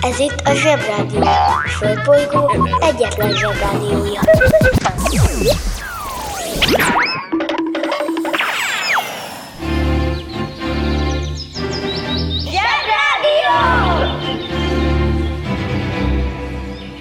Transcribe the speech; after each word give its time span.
Ez 0.00 0.18
itt 0.18 0.40
a 0.44 0.54
Zsebrádió. 0.54 1.20
A 1.20 1.68
Földbolygó 1.78 2.68
egyetlen 2.80 3.32
Zsebrádiója. 3.36 4.20
Zsebrádió! 12.40 13.56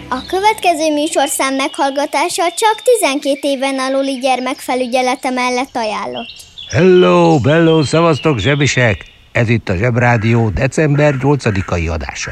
A 0.09 0.21
következő 0.27 0.93
műsorszám 0.93 1.53
meghallgatása 1.53 2.43
csak 2.55 2.81
12 2.99 3.39
éven 3.41 3.79
aluli 3.79 4.19
gyermekfelügyelete 4.19 5.29
mellett 5.29 5.75
ajánlott. 5.75 6.33
Hello, 6.69 7.39
bello, 7.39 7.83
szevasztok 7.83 8.37
zsebisek! 8.37 9.14
Ez 9.35 9.49
itt 9.49 9.69
a 9.69 9.75
Zsebrádió 9.75 10.49
december 10.49 11.15
8-ai 11.19 11.89
adása. 11.89 12.31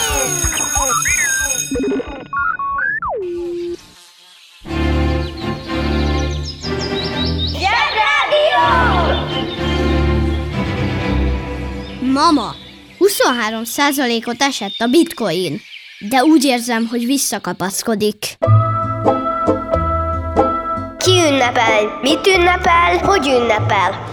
Mama, 12.33 12.55
23%-ot 12.99 14.41
esett 14.41 14.75
a 14.77 14.87
bitcoin, 14.87 15.59
de 16.09 16.23
úgy 16.23 16.43
érzem, 16.43 16.87
hogy 16.87 17.05
visszakapaszkodik. 17.05 18.37
Ki 20.97 21.11
ünnepel? 21.11 21.99
Mit 22.01 22.27
ünnepel? 22.27 22.97
Hogy 22.97 23.27
ünnepel? 23.27 24.07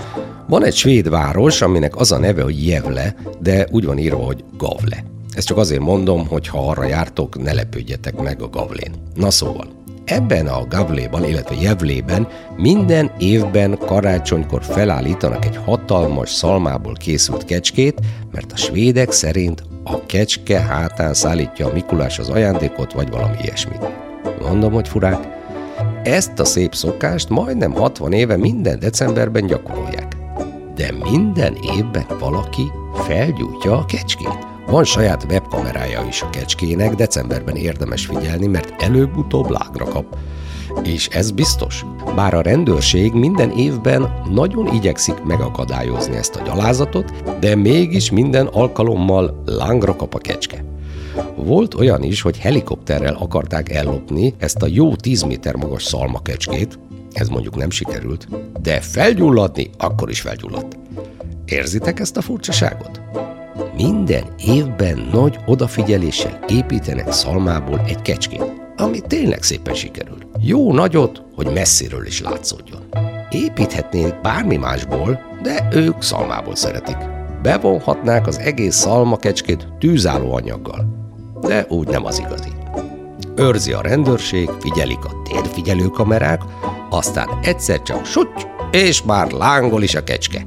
Van 0.48 0.64
egy 0.64 0.74
svéd 0.74 1.08
város, 1.08 1.62
aminek 1.62 1.96
az 1.96 2.12
a 2.12 2.18
neve, 2.18 2.42
hogy 2.42 2.66
Jevle, 2.66 3.14
de 3.40 3.66
úgy 3.70 3.84
van 3.84 3.98
írva, 3.98 4.24
hogy 4.24 4.44
Gavle. 4.56 5.04
Ezt 5.34 5.46
csak 5.46 5.56
azért 5.56 5.80
mondom, 5.80 6.26
hogy 6.26 6.48
ha 6.48 6.68
arra 6.68 6.84
jártok, 6.84 7.42
ne 7.42 7.52
lepődjetek 7.52 8.16
meg 8.16 8.42
a 8.42 8.48
Gavlén. 8.48 8.92
Na 9.14 9.30
szóval, 9.30 9.66
ebben 10.08 10.46
a 10.46 10.66
Gavléban, 10.68 11.24
illetve 11.24 11.54
Jevlében 11.60 12.28
minden 12.56 13.10
évben 13.18 13.78
karácsonykor 13.78 14.64
felállítanak 14.64 15.44
egy 15.44 15.56
hatalmas 15.64 16.30
szalmából 16.30 16.92
készült 16.92 17.44
kecskét, 17.44 18.00
mert 18.32 18.52
a 18.52 18.56
svédek 18.56 19.12
szerint 19.12 19.62
a 19.84 20.06
kecske 20.06 20.60
hátán 20.60 21.14
szállítja 21.14 21.66
a 21.66 21.72
Mikulás 21.72 22.18
az 22.18 22.28
ajándékot, 22.28 22.92
vagy 22.92 23.10
valami 23.10 23.36
ilyesmit. 23.42 23.88
Mondom, 24.40 24.72
hogy 24.72 24.88
furák. 24.88 25.36
Ezt 26.02 26.38
a 26.38 26.44
szép 26.44 26.74
szokást 26.74 27.28
majdnem 27.28 27.72
60 27.72 28.12
éve 28.12 28.36
minden 28.36 28.78
decemberben 28.78 29.46
gyakorolják. 29.46 30.16
De 30.74 30.92
minden 31.10 31.56
évben 31.76 32.06
valaki 32.18 32.70
felgyújtja 32.94 33.76
a 33.76 33.84
kecskét. 33.84 34.57
Van 34.70 34.84
saját 34.84 35.26
webkamerája 35.28 36.04
is 36.08 36.22
a 36.22 36.30
kecskének, 36.30 36.94
decemberben 36.94 37.56
érdemes 37.56 38.06
figyelni, 38.06 38.46
mert 38.46 38.82
előbb-utóbb 38.82 39.50
lágra 39.50 39.84
kap. 39.84 40.16
És 40.84 41.08
ez 41.08 41.30
biztos. 41.30 41.84
Bár 42.14 42.34
a 42.34 42.40
rendőrség 42.40 43.12
minden 43.12 43.50
évben 43.50 44.22
nagyon 44.32 44.74
igyekszik 44.74 45.22
megakadályozni 45.22 46.16
ezt 46.16 46.36
a 46.36 46.42
gyalázatot, 46.42 47.38
de 47.40 47.54
mégis 47.54 48.10
minden 48.10 48.46
alkalommal 48.46 49.42
lángra 49.44 49.96
kap 49.96 50.14
a 50.14 50.18
kecske. 50.18 50.64
Volt 51.36 51.74
olyan 51.74 52.02
is, 52.02 52.20
hogy 52.20 52.38
helikopterrel 52.38 53.14
akarták 53.14 53.72
ellopni 53.72 54.34
ezt 54.38 54.62
a 54.62 54.66
jó 54.66 54.96
10 54.96 55.22
méter 55.22 55.54
magas 55.54 55.84
szalmakecskét, 55.84 56.78
ez 57.12 57.28
mondjuk 57.28 57.56
nem 57.56 57.70
sikerült, 57.70 58.28
de 58.62 58.80
felgyulladni 58.80 59.70
akkor 59.78 60.10
is 60.10 60.20
felgyulladt. 60.20 60.78
Érzitek 61.44 62.00
ezt 62.00 62.16
a 62.16 62.22
furcsaságot? 62.22 63.00
Minden 63.82 64.24
évben 64.44 65.08
nagy 65.12 65.38
odafigyeléssel 65.46 66.38
építenek 66.48 67.12
szalmából 67.12 67.80
egy 67.86 68.02
kecskét, 68.02 68.52
ami 68.76 69.00
tényleg 69.00 69.42
szépen 69.42 69.74
sikerül. 69.74 70.18
Jó 70.40 70.72
nagyot, 70.72 71.22
hogy 71.34 71.52
messziről 71.52 72.06
is 72.06 72.20
látszódjon. 72.20 72.88
Építhetnék 73.30 74.20
bármi 74.20 74.56
másból, 74.56 75.20
de 75.42 75.68
ők 75.72 76.02
szalmából 76.02 76.54
szeretik. 76.54 76.96
Bevonhatnák 77.42 78.26
az 78.26 78.38
egész 78.38 78.76
szalmakecskét 78.76 79.68
tűzálló 79.78 80.34
anyaggal, 80.34 80.86
de 81.40 81.66
úgy 81.68 81.88
nem 81.88 82.04
az 82.04 82.18
igazi. 82.18 82.50
Őrzi 83.36 83.72
a 83.72 83.80
rendőrség, 83.80 84.50
figyelik 84.60 85.04
a 85.04 85.22
térfigyelő 85.24 85.86
kamerák, 85.86 86.42
aztán 86.90 87.28
egyszer 87.42 87.82
csak 87.82 88.04
suty, 88.04 88.46
és 88.70 89.02
már 89.02 89.30
lángol 89.30 89.82
is 89.82 89.94
a 89.94 90.04
kecske. 90.04 90.44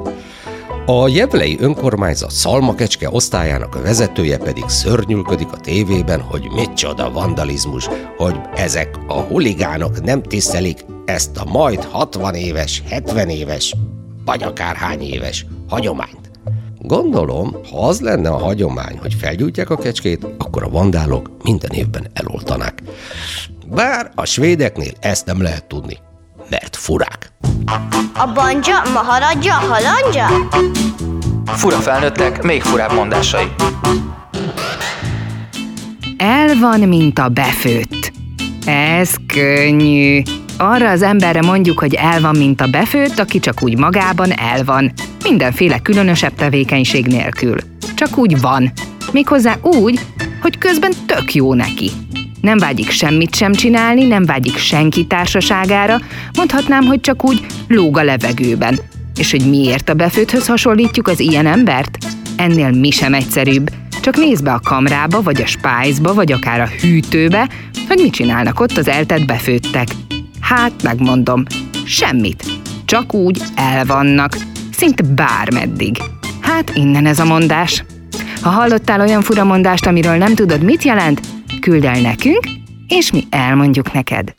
A 0.86 1.08
jevlei 1.08 1.58
önkormányzat 1.60 2.32
szalmakecske 2.32 3.10
osztályának 3.10 3.76
a 3.76 3.82
vezetője 3.82 4.38
pedig 4.38 4.68
szörnyülködik 4.68 5.52
a 5.52 5.58
tévében, 5.58 6.22
hogy 6.22 6.48
micsoda 6.56 7.12
vandalizmus, 7.12 7.90
hogy 8.18 8.36
ezek 8.56 8.98
a 9.08 9.14
huligánok 9.14 10.04
nem 10.04 10.22
tisztelik 10.22 10.86
ezt 11.06 11.38
a 11.38 11.46
majd 11.46 11.84
60 11.84 12.34
éves, 12.34 12.84
70 12.90 13.30
éves, 13.30 13.76
vagy 14.26 14.44
akárhány 14.44 15.02
éves 15.02 15.46
hagyományt. 15.68 16.32
Gondolom, 16.80 17.56
ha 17.72 17.88
az 17.88 18.00
lenne 18.00 18.30
a 18.30 18.38
hagyomány, 18.38 18.98
hogy 18.98 19.14
felgyújtják 19.14 19.70
a 19.70 19.78
kecskét, 19.78 20.28
akkor 20.38 20.64
a 20.64 20.70
vandálok 20.70 21.32
minden 21.44 21.72
évben 21.72 22.08
eloltanák. 22.14 22.84
Bár 23.68 24.12
a 24.16 24.26
svédeknél 24.26 24.94
ezt 25.00 25.26
nem 25.26 25.42
lehet 25.42 25.66
tudni, 25.68 25.98
mert 26.50 26.76
furák. 26.76 27.32
A 28.14 28.32
banja, 28.34 28.82
maharadja, 28.94 29.54
halandja? 29.54 30.48
Fura 31.46 31.78
felnőttek, 31.78 32.44
még 32.44 32.62
furább 32.62 32.94
mondásai. 32.94 33.52
El 36.18 36.56
van, 36.60 36.80
mint 36.80 37.20
a 37.20 37.28
befőtt. 37.28 38.12
Ez 38.66 39.16
könnyű. 39.28 40.22
Arra 40.58 40.90
az 40.90 41.02
emberre 41.02 41.42
mondjuk, 41.42 41.80
hogy 41.80 41.94
el 41.94 42.22
van, 42.22 42.36
mint 42.36 42.62
a 42.62 42.68
befőtt, 42.68 43.20
aki 43.20 43.40
csak 43.40 43.64
úgy 43.64 43.78
magában 43.78 44.32
el 44.32 44.64
van. 44.64 44.94
Mindenféle 45.24 45.80
különösebb 45.80 46.34
tevékenység 46.36 47.06
nélkül. 47.06 47.58
Csak 47.96 48.18
úgy 48.18 48.42
van. 48.42 48.72
Méghozzá 49.12 49.56
úgy, 49.62 50.00
hogy 50.42 50.58
közben 50.58 50.92
tök 51.06 51.34
jó 51.34 51.54
neki. 51.54 51.92
Nem 52.42 52.58
vágyik 52.58 52.90
semmit 52.90 53.36
sem 53.36 53.54
csinálni, 53.54 54.06
nem 54.06 54.26
vágyik 54.26 54.58
senki 54.58 55.06
társaságára, 55.06 56.00
mondhatnám, 56.38 56.84
hogy 56.84 57.02
csak 57.02 57.26
úgy 57.26 57.46
lóg 57.68 57.98
a 57.98 58.04
levegőben. 58.04 58.80
És 59.16 59.32
hogy 59.32 59.50
miért 59.50 59.90
a 59.90 59.94
befőthöz 59.94 60.48
hasonlítjuk 60.48 61.08
az 61.08 61.20
ilyen 61.20 61.46
embert? 61.46 61.98
Ennél 62.36 62.72
mi 62.72 62.92
sem 62.92 63.14
egyszerűbb. 63.14 63.70
Csak 64.02 64.18
nézd 64.18 64.44
be 64.44 64.52
a 64.52 64.60
kamrába, 64.64 65.22
vagy 65.22 65.42
a 65.42 65.46
spájzba, 65.46 66.14
vagy 66.14 66.32
akár 66.32 66.60
a 66.60 66.70
hűtőbe, 66.82 67.50
hogy 67.88 68.00
mit 68.02 68.14
csinálnak 68.14 68.60
ott 68.60 68.78
az 68.78 68.88
eltett 68.88 69.26
befőttek. 69.26 69.88
Hát, 70.40 70.84
megmondom, 70.84 71.44
semmit. 71.86 72.46
Csak 72.86 73.14
úgy 73.14 73.42
elvannak, 73.56 74.38
szinte 74.72 75.04
bármeddig. 75.04 75.98
Hát 76.40 76.72
innen 76.76 77.06
ez 77.06 77.20
a 77.20 77.26
mondás. 77.26 77.84
Ha 78.42 78.50
hallottál 78.50 79.02
olyan 79.02 79.22
furamondást, 79.22 79.86
amiről 79.86 80.16
nem 80.16 80.36
tudod, 80.36 80.64
mit 80.64 80.84
jelent, 80.84 81.22
küld 81.62 81.86
el 81.86 82.02
nekünk, 82.02 82.44
és 82.88 83.12
mi 83.12 83.24
elmondjuk 83.30 83.94
neked. 83.94 84.34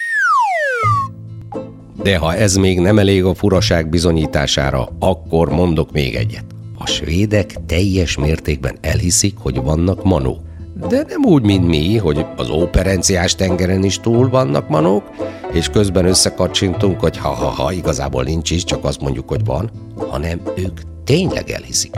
De 2.03 2.17
ha 2.17 2.35
ez 2.35 2.57
még 2.57 2.81
nem 2.81 2.99
elég 2.99 3.25
a 3.25 3.35
furaság 3.35 3.89
bizonyítására, 3.89 4.89
akkor 4.99 5.51
mondok 5.51 5.93
még 5.93 6.15
egyet. 6.15 6.45
A 6.79 6.87
svédek 6.87 7.55
teljes 7.67 8.17
mértékben 8.17 8.77
elhiszik, 8.81 9.35
hogy 9.39 9.63
vannak 9.63 10.05
manók. 10.05 10.41
De 10.89 11.05
nem 11.09 11.25
úgy, 11.25 11.43
mint 11.43 11.67
mi, 11.67 11.97
hogy 11.97 12.27
az 12.37 12.51
óperenciás 12.51 13.35
tengeren 13.35 13.85
is 13.85 13.99
túl 13.99 14.29
vannak 14.29 14.69
manók, 14.69 15.11
és 15.53 15.69
közben 15.69 16.05
összekacsintunk, 16.05 17.01
hogy 17.01 17.17
ha-ha-ha, 17.17 17.73
igazából 17.73 18.23
nincs 18.23 18.51
is, 18.51 18.65
csak 18.65 18.85
azt 18.85 19.01
mondjuk, 19.01 19.29
hogy 19.29 19.45
van, 19.45 19.71
hanem 20.11 20.41
ők 20.57 20.81
tényleg 21.05 21.51
elhiszik. 21.51 21.95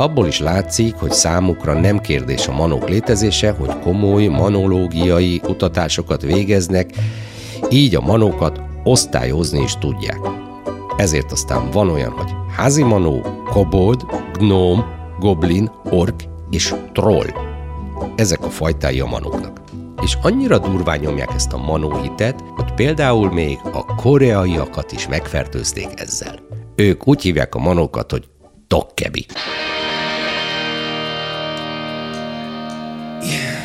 Abból 0.00 0.26
is 0.26 0.38
látszik, 0.38 0.94
hogy 0.94 1.10
számukra 1.10 1.80
nem 1.80 2.00
kérdés 2.00 2.46
a 2.46 2.52
manók 2.52 2.88
létezése, 2.88 3.50
hogy 3.50 3.78
komoly 3.78 4.26
manológiai 4.26 5.38
kutatásokat 5.38 6.22
végeznek, 6.22 6.90
így 7.70 7.94
a 7.94 8.00
manókat 8.00 8.60
osztályozni 8.84 9.62
is 9.62 9.74
tudják. 9.78 10.18
Ezért 10.96 11.32
aztán 11.32 11.70
van 11.70 11.90
olyan, 11.90 12.10
hogy 12.10 12.30
házi 12.56 12.82
manó, 12.82 13.44
kobold, 13.50 14.04
gnóm, 14.32 14.84
goblin, 15.18 15.70
ork 15.90 16.24
és 16.50 16.74
troll. 16.92 17.28
Ezek 18.16 18.44
a 18.44 18.50
fajtái 18.50 19.00
a 19.00 19.06
manóknak. 19.06 19.60
És 20.02 20.16
annyira 20.22 20.58
durván 20.58 20.98
nyomják 20.98 21.30
ezt 21.34 21.52
a 21.52 21.58
manóhitet, 21.58 22.40
hogy 22.56 22.74
például 22.74 23.32
még 23.32 23.58
a 23.72 23.94
koreaiakat 23.94 24.92
is 24.92 25.08
megfertőzték 25.08 25.88
ezzel. 25.94 26.38
Ők 26.76 27.08
úgy 27.08 27.22
hívják 27.22 27.54
a 27.54 27.58
manókat, 27.58 28.10
hogy 28.10 28.28
tokkebi. 28.66 29.26
Yeah. 33.22 33.59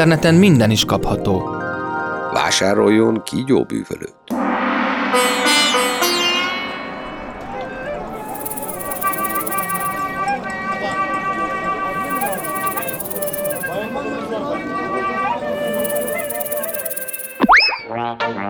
Interneten 0.00 0.34
minden 0.34 0.70
is 0.70 0.84
kapható. 0.84 1.38
Vásároljon 2.32 3.22
kígyóbűvölőt! 3.22 4.14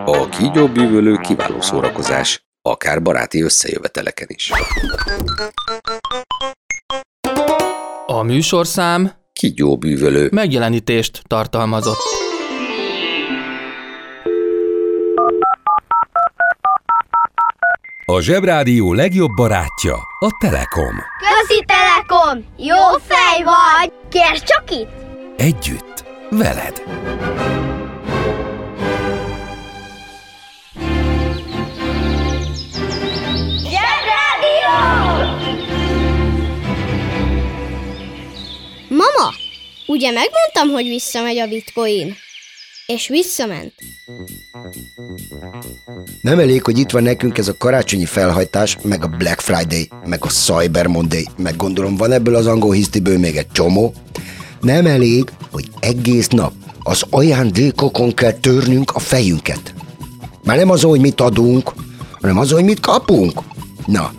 A 0.04 0.28
kígyóbűvölő 0.28 1.16
kiváló 1.16 1.60
szórakozás, 1.60 2.44
akár 2.62 3.02
baráti 3.02 3.42
összejöveteleken 3.42 4.26
is. 4.30 4.52
A 8.06 8.22
műsorszám 8.22 9.19
kígyóbűvölő. 9.40 10.28
Megjelenítést 10.32 11.22
tartalmazott. 11.26 11.98
A 18.04 18.20
Zsebrádió 18.20 18.92
legjobb 18.92 19.30
barátja 19.36 19.94
a 20.18 20.36
Telekom. 20.40 20.94
Közi 21.18 21.64
Telekom! 21.66 22.44
Jó 22.56 22.98
fej 23.06 23.42
vagy! 23.44 23.92
Kérd 24.08 24.42
csak 24.42 24.64
itt! 24.70 24.90
Együtt, 25.36 26.04
veled! 26.30 26.82
Ugye 39.90 40.10
megmondtam, 40.10 40.68
hogy 40.72 40.88
visszamegy 40.88 41.38
a 41.38 41.46
bitcoin? 41.46 42.14
És 42.86 43.08
visszament. 43.08 43.72
Nem 46.20 46.38
elég, 46.38 46.62
hogy 46.62 46.78
itt 46.78 46.90
van 46.90 47.02
nekünk 47.02 47.38
ez 47.38 47.48
a 47.48 47.56
karácsonyi 47.56 48.04
felhajtás, 48.04 48.76
meg 48.82 49.04
a 49.04 49.06
Black 49.06 49.40
Friday, 49.40 49.88
meg 50.04 50.24
a 50.24 50.28
Cyber 50.28 50.86
Monday, 50.86 51.26
meg 51.36 51.56
gondolom 51.56 51.96
van 51.96 52.12
ebből 52.12 52.34
az 52.34 52.46
angol 52.46 52.72
hisztiből 52.72 53.18
még 53.18 53.36
egy 53.36 53.50
csomó. 53.52 53.94
Nem 54.60 54.86
elég, 54.86 55.30
hogy 55.50 55.68
egész 55.80 56.28
nap 56.28 56.52
az 56.82 57.04
ajándékokon 57.10 58.14
kell 58.14 58.32
törnünk 58.32 58.90
a 58.90 58.98
fejünket. 58.98 59.74
Már 60.44 60.56
nem 60.56 60.70
az, 60.70 60.82
hogy 60.82 61.00
mit 61.00 61.20
adunk, 61.20 61.72
hanem 62.20 62.38
az, 62.38 62.50
hogy 62.50 62.64
mit 62.64 62.80
kapunk. 62.80 63.40
Na, 63.86 64.12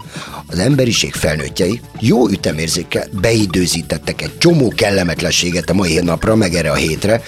az 0.52 0.60
emberiség 0.60 1.14
felnőttjei 1.14 1.82
jó 2.00 2.30
ütemérzékkel 2.30 3.08
beidőzítettek 3.22 4.22
egy 4.22 4.38
csomó 4.38 4.74
kellemetlenséget 4.76 5.70
a 5.70 5.74
mai 5.74 6.00
napra, 6.00 6.36
meg 6.36 6.54
erre 6.54 6.72
a 6.72 6.76
hétre, 6.76 7.22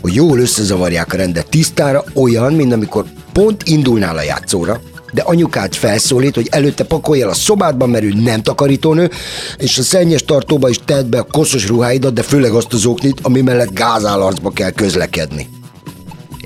hogy 0.00 0.14
jól 0.14 0.38
összezavarják 0.38 1.12
a 1.12 1.16
rendet 1.16 1.48
tisztára, 1.48 2.04
olyan, 2.14 2.52
mint 2.52 2.72
amikor 2.72 3.04
pont 3.32 3.62
indulnál 3.62 4.16
a 4.16 4.22
játszóra, 4.22 4.80
de 5.12 5.22
anyukát 5.22 5.76
felszólít, 5.76 6.34
hogy 6.34 6.48
előtte 6.50 6.84
pakolj 6.84 7.22
el 7.22 7.28
a 7.28 7.34
szobádban, 7.34 7.90
mert 7.90 8.04
ő 8.04 8.12
nem 8.14 8.42
takarítónő, 8.42 9.10
és 9.58 9.78
a 9.78 9.82
szennyes 9.82 10.24
tartóba 10.24 10.68
is 10.68 10.78
tedd 10.84 11.08
be 11.08 11.18
a 11.18 11.26
koszos 11.30 11.66
ruháidat, 11.66 12.12
de 12.12 12.22
főleg 12.22 12.52
azt 12.52 12.72
az 12.72 12.86
oknit, 12.86 13.20
ami 13.22 13.40
mellett 13.40 13.74
gázálarcba 13.74 14.50
kell 14.50 14.70
közlekedni. 14.70 15.48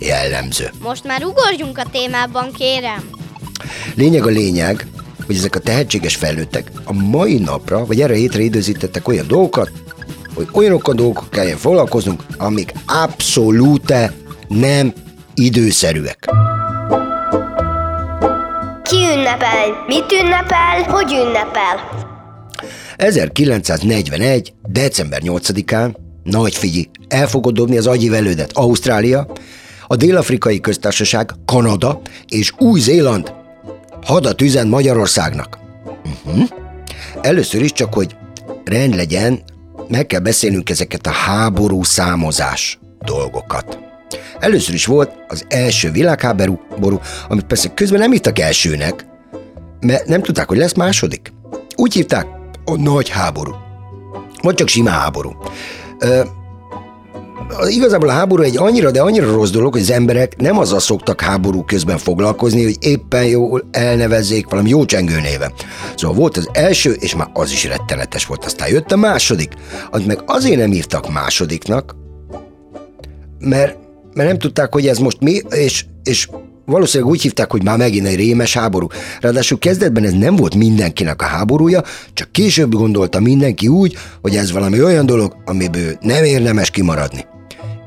Jellemző. 0.00 0.70
Most 0.82 1.04
már 1.04 1.24
ugorjunk 1.24 1.78
a 1.78 1.86
témában, 1.92 2.52
kérem. 2.58 3.10
Lényeg 3.94 4.26
a 4.26 4.30
lényeg, 4.30 4.86
hogy 5.28 5.36
ezek 5.36 5.54
a 5.54 5.58
tehetséges 5.58 6.16
felnőttek 6.16 6.70
a 6.84 6.92
mai 6.92 7.38
napra, 7.38 7.86
vagy 7.86 8.00
erre 8.00 8.14
hétre 8.14 8.42
időzítettek 8.42 9.08
olyan 9.08 9.26
dolgokat, 9.26 9.70
hogy 10.34 10.48
olyanokkal 10.52 10.94
dolgok 10.94 11.30
kelljen 11.30 11.56
foglalkoznunk, 11.56 12.22
amik 12.36 12.72
abszolút 12.86 13.92
nem 14.48 14.92
időszerűek. 15.34 16.28
Ki 18.82 18.96
ünnepel? 18.96 19.84
Mit 19.86 20.12
ünnepel? 20.12 20.82
Hogy 20.86 21.12
ünnepel? 21.12 22.06
1941. 22.96 24.52
december 24.68 25.20
8-án, 25.24 25.94
nagy 26.22 26.54
figyi, 26.54 26.90
el 27.08 27.26
fogod 27.26 27.54
dobni 27.54 27.76
az 27.76 27.86
agyi 27.86 28.08
velődet 28.08 28.50
Ausztrália, 28.52 29.26
a 29.86 29.96
Dél-Afrikai 29.96 30.60
Köztársaság, 30.60 31.30
Kanada 31.44 32.00
és 32.28 32.52
Új-Zéland 32.58 33.37
hadat 34.02 34.40
üzen 34.40 34.68
Magyarországnak. 34.68 35.58
Uh-huh. 36.26 36.48
Először 37.20 37.62
is 37.62 37.72
csak, 37.72 37.94
hogy 37.94 38.16
rend 38.64 38.94
legyen, 38.94 39.42
meg 39.88 40.06
kell 40.06 40.20
beszélnünk 40.20 40.70
ezeket 40.70 41.06
a 41.06 41.10
háború 41.10 41.82
számozás 41.82 42.78
dolgokat. 43.04 43.78
Először 44.38 44.74
is 44.74 44.86
volt 44.86 45.10
az 45.28 45.44
első 45.48 45.90
világháború, 45.90 46.60
ború, 46.80 47.00
amit 47.28 47.44
persze 47.44 47.68
közben 47.74 47.98
nem 47.98 48.12
írtak 48.12 48.38
elsőnek, 48.38 49.06
mert 49.80 50.06
nem 50.06 50.22
tudták, 50.22 50.48
hogy 50.48 50.58
lesz 50.58 50.74
második. 50.74 51.32
Úgy 51.76 51.92
hívták, 51.92 52.26
a 52.64 52.76
nagy 52.76 53.08
háború. 53.08 53.54
Vagy 54.42 54.54
csak 54.54 54.68
sima 54.68 54.90
háború. 54.90 55.36
Igazából 57.68 58.08
a 58.08 58.12
háború 58.12 58.42
egy 58.42 58.56
annyira, 58.56 58.90
de 58.90 59.00
annyira 59.00 59.32
rossz 59.32 59.50
dolog, 59.50 59.72
hogy 59.72 59.80
az 59.80 59.90
emberek 59.90 60.36
nem 60.36 60.58
azzal 60.58 60.80
szoktak 60.80 61.20
háború 61.20 61.64
közben 61.64 61.98
foglalkozni, 61.98 62.62
hogy 62.62 62.76
éppen 62.80 63.24
jól 63.24 63.68
elnevezzék 63.70 64.48
valami 64.48 64.68
jó 64.68 64.84
csengő 64.84 65.20
néven. 65.20 65.52
Szóval 65.96 66.16
volt 66.16 66.36
az 66.36 66.48
első, 66.52 66.92
és 66.92 67.14
már 67.14 67.28
az 67.32 67.50
is 67.50 67.64
rettenetes 67.64 68.26
volt. 68.26 68.44
Aztán 68.44 68.68
jött 68.68 68.92
a 68.92 68.96
második, 68.96 69.52
az 69.90 70.04
meg 70.06 70.22
azért 70.26 70.58
nem 70.58 70.72
írtak 70.72 71.12
másodiknak, 71.12 71.96
mert, 73.38 73.76
mert 74.14 74.28
nem 74.28 74.38
tudták, 74.38 74.72
hogy 74.72 74.86
ez 74.86 74.98
most 74.98 75.20
mi, 75.20 75.40
és, 75.50 75.84
és 76.02 76.28
valószínűleg 76.64 77.12
úgy 77.12 77.22
hívták, 77.22 77.50
hogy 77.50 77.64
már 77.64 77.78
megint 77.78 78.06
egy 78.06 78.16
rémes 78.16 78.54
háború. 78.54 78.86
Ráadásul 79.20 79.58
kezdetben 79.58 80.04
ez 80.04 80.12
nem 80.12 80.36
volt 80.36 80.54
mindenkinek 80.54 81.22
a 81.22 81.24
háborúja, 81.24 81.82
csak 82.12 82.32
később 82.32 82.74
gondolta 82.74 83.20
mindenki 83.20 83.68
úgy, 83.68 83.96
hogy 84.22 84.36
ez 84.36 84.52
valami 84.52 84.82
olyan 84.82 85.06
dolog, 85.06 85.36
amiből 85.44 85.96
nem 86.00 86.24
érdemes 86.24 86.70
kimaradni. 86.70 87.26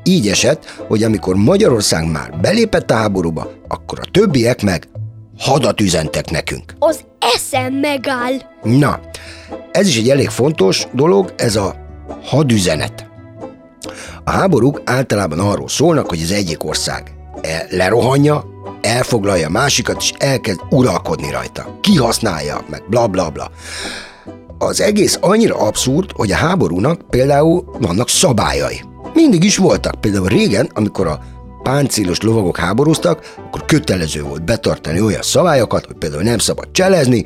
Így 0.04 0.28
esett, 0.28 0.64
hogy 0.88 1.02
amikor 1.02 1.34
Magyarország 1.34 2.10
már 2.10 2.38
belépett 2.40 2.90
a 2.90 2.94
háborúba, 2.94 3.52
akkor 3.68 3.98
a 4.00 4.10
többiek 4.10 4.62
meg 4.62 4.88
hadat 5.38 5.80
üzentek 5.80 6.30
nekünk. 6.30 6.74
Az 6.78 7.00
eszem 7.34 7.74
megáll. 7.74 8.34
Na, 8.62 9.00
ez 9.72 9.86
is 9.86 9.98
egy 9.98 10.10
elég 10.10 10.28
fontos 10.28 10.86
dolog, 10.92 11.32
ez 11.36 11.56
a 11.56 11.74
hadüzenet. 12.24 13.06
A 14.24 14.30
háborúk 14.30 14.80
általában 14.84 15.38
arról 15.38 15.68
szólnak, 15.68 16.08
hogy 16.08 16.22
az 16.22 16.30
egyik 16.32 16.64
ország 16.64 17.14
el- 17.40 17.66
lerohanja, 17.70 18.44
elfoglalja 18.80 19.46
a 19.46 19.50
másikat, 19.50 19.96
és 20.00 20.12
elkezd 20.18 20.60
uralkodni 20.70 21.30
rajta. 21.30 21.78
Kihasználja, 21.80 22.64
meg 22.70 22.82
bla 22.88 23.06
bla 23.06 23.30
bla. 23.30 23.50
Az 24.58 24.80
egész 24.80 25.18
annyira 25.20 25.56
abszurd, 25.56 26.10
hogy 26.12 26.32
a 26.32 26.36
háborúnak 26.36 27.08
például 27.10 27.64
vannak 27.80 28.08
szabályai. 28.08 28.80
Mindig 29.14 29.44
is 29.44 29.56
voltak. 29.56 30.00
Például 30.00 30.26
régen, 30.26 30.70
amikor 30.74 31.06
a 31.06 31.20
páncélos 31.62 32.20
lovagok 32.20 32.56
háborúztak, 32.56 33.34
akkor 33.46 33.64
kötelező 33.64 34.22
volt 34.22 34.44
betartani 34.44 35.00
olyan 35.00 35.22
szabályokat, 35.22 35.86
hogy 35.86 35.96
például 35.96 36.22
nem 36.22 36.38
szabad 36.38 36.68
cselezni, 36.72 37.24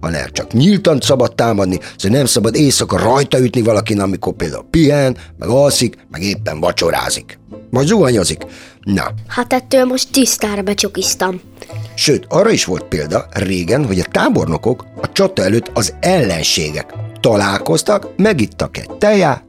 hanem 0.00 0.26
csak 0.32 0.52
nyíltan 0.52 1.00
szabad 1.00 1.34
támadni, 1.34 1.78
szóval 1.96 2.16
nem 2.16 2.26
szabad 2.26 2.54
éjszaka 2.54 2.98
rajta 2.98 3.40
ütni 3.40 3.62
valakin, 3.62 4.00
amikor 4.00 4.32
például 4.32 4.66
pihen, 4.70 5.16
meg 5.38 5.48
alszik, 5.48 5.96
meg 6.10 6.22
éppen 6.22 6.60
vacsorázik. 6.60 7.38
Vagy 7.70 7.86
zuhanyozik. 7.86 8.42
Na, 8.80 9.04
Hát 9.28 9.52
ettől 9.52 9.84
most 9.84 10.12
tisztára 10.12 10.62
becsokiztam. 10.62 11.40
Sőt, 11.94 12.26
arra 12.28 12.50
is 12.50 12.64
volt 12.64 12.84
példa 12.84 13.26
régen, 13.32 13.86
hogy 13.86 13.98
a 13.98 14.04
tábornokok 14.10 14.84
a 15.02 15.12
csata 15.12 15.42
előtt 15.42 15.70
az 15.74 15.94
ellenségek 16.00 16.94
találkoztak, 17.20 18.08
megittak 18.16 18.76
egy 18.76 18.90
teját, 18.90 19.43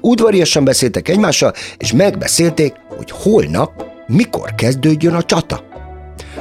udvariasan 0.00 0.64
beszéltek 0.64 1.08
egymással, 1.08 1.52
és 1.76 1.92
megbeszélték, 1.92 2.74
hogy 2.96 3.10
holnap 3.10 3.84
mikor 4.06 4.54
kezdődjön 4.54 5.14
a 5.14 5.22
csata. 5.22 5.64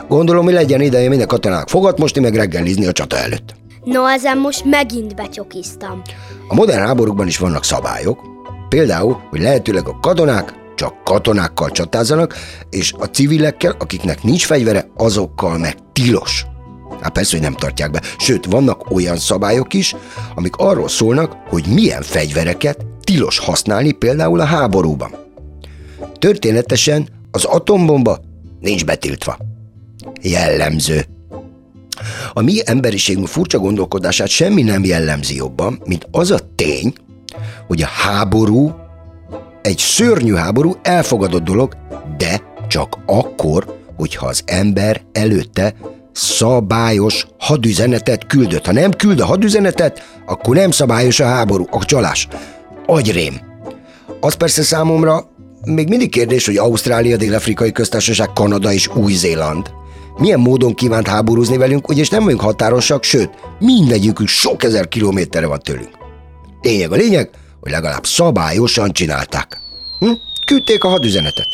Gondolom, 0.07 0.43
hogy 0.43 0.53
legyen 0.53 0.81
ideje 0.81 1.10
minden 1.10 1.27
katonának 1.27 1.69
fogat 1.69 1.98
mosni, 1.98 2.21
meg 2.21 2.36
reggelizni 2.36 2.86
a 2.86 2.91
csata 2.91 3.17
előtt. 3.17 3.53
No, 3.83 4.05
ezen 4.05 4.38
most 4.38 4.65
megint 4.65 5.15
becsokiztam. 5.15 6.01
A 6.48 6.53
modern 6.53 6.81
háborúkban 6.81 7.27
is 7.27 7.38
vannak 7.38 7.63
szabályok, 7.63 8.19
például, 8.69 9.21
hogy 9.29 9.41
lehetőleg 9.41 9.88
a 9.88 10.00
katonák 10.00 10.53
csak 10.75 11.03
katonákkal 11.03 11.71
csatázzanak, 11.71 12.36
és 12.69 12.93
a 12.98 13.05
civilekkel, 13.05 13.75
akiknek 13.79 14.24
nincs 14.24 14.45
fegyvere, 14.45 14.88
azokkal 14.98 15.57
meg 15.57 15.75
tilos. 15.93 16.45
Hát 17.01 17.12
persze, 17.12 17.31
hogy 17.31 17.45
nem 17.45 17.55
tartják 17.55 17.91
be. 17.91 18.01
Sőt, 18.17 18.45
vannak 18.45 18.91
olyan 18.91 19.17
szabályok 19.17 19.74
is, 19.74 19.95
amik 20.36 20.55
arról 20.55 20.88
szólnak, 20.88 21.36
hogy 21.50 21.65
milyen 21.67 22.01
fegyvereket 22.01 22.86
tilos 23.12 23.39
használni 23.39 23.91
például 23.91 24.39
a 24.39 24.44
háborúban. 24.46 25.12
Történetesen 26.20 27.08
az 27.32 27.44
atombomba 27.44 28.20
nincs 28.60 28.86
betiltva. 28.86 29.38
Jellemző. 30.22 31.06
A 32.34 32.41
mi 32.41 32.60
emberiségünk 32.65 33.27
furcsa 33.27 33.60
gondolkodását 33.60 34.27
semmi 34.27 34.62
nem 34.62 34.84
jellemzi 34.84 35.36
jobban, 35.36 35.82
mint 35.86 36.08
az 36.12 36.32
a 36.32 36.39
tény, 36.56 36.94
hogy 37.68 37.82
a 37.82 37.86
háború 37.86 38.75
egy 39.62 39.77
szörnyű 39.77 40.34
háború 40.34 40.75
elfogadott 40.82 41.44
dolog, 41.44 41.77
de 42.18 42.41
csak 42.68 42.98
akkor, 43.06 43.77
hogyha 43.96 44.27
az 44.27 44.41
ember 44.46 45.01
előtte 45.12 45.75
szabályos 46.12 47.25
hadüzenetet 47.39 48.27
küldött. 48.27 48.65
Ha 48.65 48.72
nem 48.72 48.91
küld 48.91 49.20
a 49.20 49.25
hadüzenetet, 49.25 50.20
akkor 50.25 50.56
nem 50.56 50.72
szabályos 50.72 51.20
a 51.20 51.25
háború, 51.25 51.68
a 51.72 51.86
csalás. 51.86 52.27
Agyrém. 52.86 53.40
Az 54.20 54.34
persze 54.34 54.62
számomra 54.62 55.30
még 55.66 55.88
mindig 55.88 56.10
kérdés, 56.10 56.46
hogy 56.46 56.58
Ausztrália, 56.58 57.18
Dél-Afrikai 57.18 57.72
Köztársaság, 57.72 58.34
Kanada 58.34 58.72
és 58.74 58.88
Új-Zéland 58.88 59.80
milyen 60.22 60.40
módon 60.40 60.74
kívánt 60.74 61.08
háborúzni 61.08 61.58
velünk, 61.58 61.88
ugyanis 61.88 62.10
nem 62.10 62.24
vagyunk 62.24 62.42
határosak, 62.42 63.04
sőt, 63.04 63.30
mindegyikük 63.60 64.28
sok 64.28 64.64
ezer 64.64 64.88
kilométerre 64.88 65.46
van 65.46 65.60
tőlünk. 65.60 65.98
Lényeg 66.62 66.92
a 66.92 66.96
lényeg, 66.96 67.30
hogy 67.60 67.72
legalább 67.72 68.06
szabályosan 68.06 68.92
csinálták. 68.92 69.58
Hm? 70.00 70.12
Küldték 70.46 70.84
a 70.84 70.88
hadüzenetet. 70.88 71.48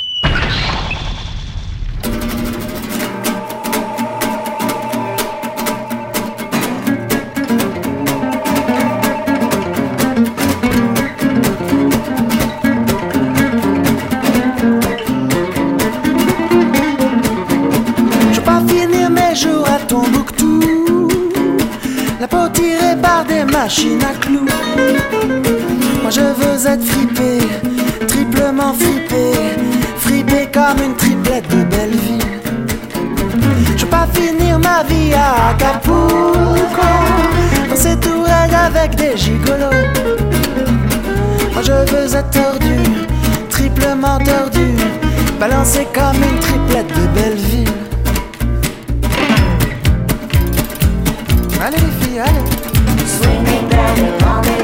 La 22.32 22.38
peau 22.38 22.50
tirée 22.50 22.96
par 23.02 23.26
des 23.26 23.44
machines 23.44 24.04
à 24.04 24.14
clous. 24.20 24.46
Moi 26.02 26.12
je 26.12 26.22
veux 26.22 26.68
être 26.68 26.84
fripé, 26.84 27.40
triplement 28.08 28.74
fripé, 28.74 29.34
fripé 29.98 30.50
comme 30.54 30.84
une 30.84 30.96
triplette 30.96 31.48
de 31.50 31.64
Belleville. 31.64 32.22
Je 33.76 33.84
veux 33.84 33.90
pas 33.90 34.08
finir 34.14 34.60
ma 34.60 34.84
vie 34.84 35.14
à 35.14 35.50
Acapulco, 35.52 36.88
dans 37.70 37.76
ces 37.76 37.98
tourelles 37.98 38.56
avec 38.56 38.96
des 38.96 39.18
gigolos. 39.18 39.78
Moi 41.54 41.62
je 41.64 41.72
veux 41.72 42.16
être 42.16 42.30
tordu, 42.32 42.76
triplement 43.50 44.18
tordu, 44.20 44.76
balancé 45.40 45.88
comme 45.94 46.22
une 46.24 46.40
triplette 46.40 46.88
de 46.88 47.20
Belleville. 47.20 47.68
Allez 51.60 51.97
Swing 52.18 53.44
me, 53.44 53.70
daddy, 53.70 54.26
mommy. 54.26 54.57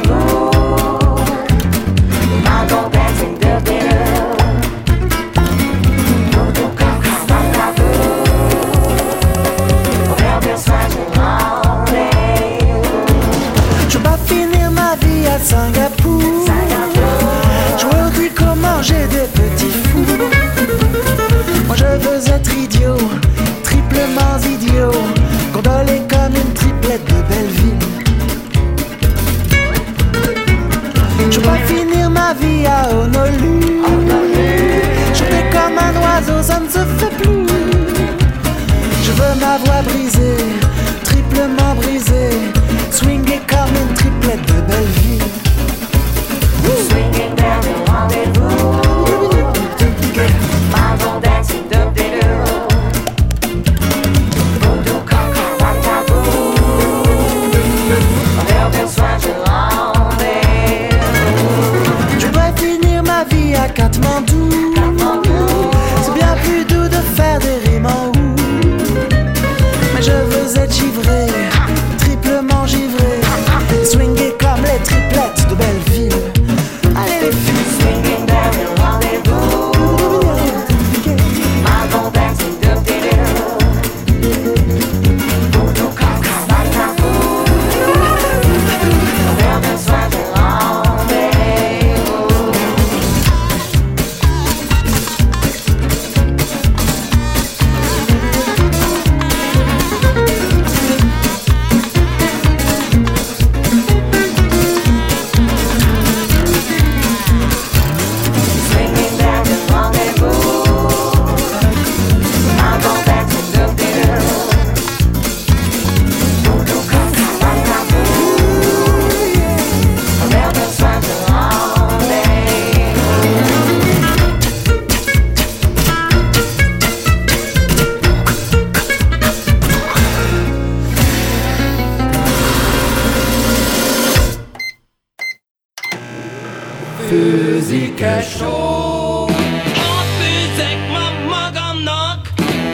Főzikes 138.24 138.42
Ott 138.42 140.10
főzek 140.20 140.90
ma 140.90 141.36
magamnak, 141.36 142.28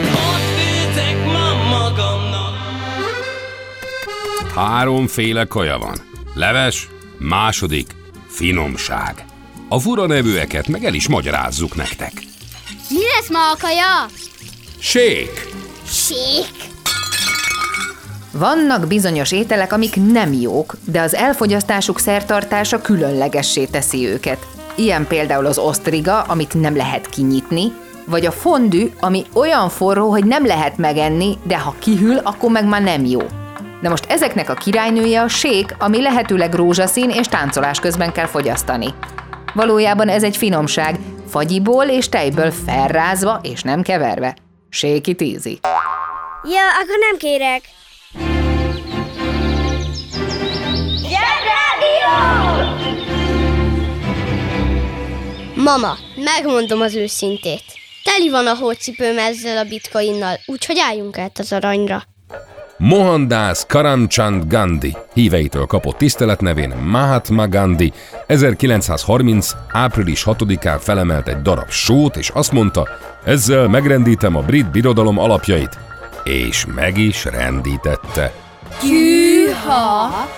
ott 0.04 0.46
főzek 0.56 1.24
ma 1.24 1.68
magamnak. 1.68 2.54
Háromféle 4.54 5.44
kaja 5.44 5.78
van. 5.78 5.96
Leves, 6.34 6.88
második, 7.18 7.94
finomság. 8.28 9.24
A 9.68 9.78
fura 9.78 10.06
nevűeket 10.06 10.68
meg 10.68 10.84
el 10.84 10.94
is 10.94 11.08
magyarázzuk 11.08 11.76
nektek. 11.76 12.12
Mi 12.88 13.00
lesz 13.16 13.30
ma 13.30 13.50
a 13.50 13.56
kaja? 13.60 14.06
Sék! 14.78 15.48
Sék. 15.86 16.68
Vannak 18.32 18.86
bizonyos 18.86 19.32
ételek, 19.32 19.72
amik 19.72 19.96
nem 19.96 20.32
jók, 20.32 20.76
de 20.84 21.00
az 21.00 21.14
elfogyasztásuk 21.14 21.98
szertartása 21.98 22.80
különlegessé 22.80 23.64
teszi 23.64 24.06
őket. 24.06 24.46
Ilyen 24.76 25.06
például 25.06 25.46
az 25.46 25.58
osztriga, 25.58 26.22
amit 26.22 26.60
nem 26.60 26.76
lehet 26.76 27.08
kinyitni, 27.08 27.72
vagy 28.04 28.26
a 28.26 28.30
fondű, 28.30 28.90
ami 29.00 29.24
olyan 29.32 29.68
forró, 29.68 30.10
hogy 30.10 30.24
nem 30.24 30.46
lehet 30.46 30.76
megenni, 30.76 31.38
de 31.42 31.58
ha 31.58 31.74
kihűl, 31.78 32.16
akkor 32.16 32.50
meg 32.50 32.64
már 32.64 32.82
nem 32.82 33.04
jó. 33.04 33.20
De 33.82 33.88
most 33.88 34.04
ezeknek 34.10 34.50
a 34.50 34.54
királynője 34.54 35.20
a 35.20 35.28
sék, 35.28 35.74
ami 35.78 36.02
lehetőleg 36.02 36.54
rózsaszín 36.54 37.10
és 37.10 37.26
táncolás 37.26 37.80
közben 37.80 38.12
kell 38.12 38.26
fogyasztani. 38.26 38.94
Valójában 39.54 40.08
ez 40.08 40.22
egy 40.22 40.36
finomság, 40.36 40.98
fagyiból 41.28 41.84
és 41.84 42.08
tejből 42.08 42.50
felrázva 42.50 43.40
és 43.42 43.62
nem 43.62 43.82
keverve. 43.82 44.36
Séki 44.68 45.14
tízi. 45.14 45.58
Ja, 46.42 46.62
akkor 46.82 46.98
nem 47.10 47.16
kérek. 47.18 47.62
Mama, 55.70 55.96
megmondom 56.16 56.80
az 56.80 56.94
őszintét. 56.94 57.64
Teli 58.04 58.30
van 58.30 58.46
a 58.46 58.54
hócipőm 58.54 59.18
ezzel 59.18 59.56
a 59.56 59.68
bitcoinnal, 59.68 60.34
úgyhogy 60.46 60.78
álljunk 60.78 61.18
át 61.18 61.38
az 61.38 61.52
aranyra. 61.52 62.02
Mohandas 62.78 63.62
Karamchand 63.66 64.48
Gandhi 64.48 64.96
híveitől 65.14 65.66
kapott 65.66 65.96
tiszteletnevén 65.96 66.68
Mahatma 66.68 67.48
Gandhi 67.48 67.92
1930. 68.26 69.50
április 69.72 70.22
6-án 70.26 70.78
felemelt 70.80 71.28
egy 71.28 71.42
darab 71.42 71.70
sót, 71.70 72.16
és 72.16 72.28
azt 72.28 72.52
mondta, 72.52 72.88
ezzel 73.24 73.68
megrendítem 73.68 74.36
a 74.36 74.40
brit 74.40 74.70
birodalom 74.70 75.18
alapjait. 75.18 75.78
És 76.24 76.66
meg 76.74 76.98
is 76.98 77.24
rendítette. 77.24 78.32
Gyűha! 78.82 80.28